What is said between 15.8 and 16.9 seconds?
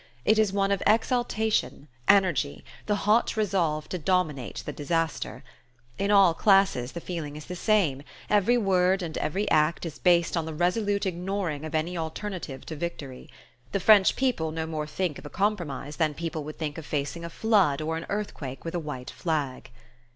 than people would think of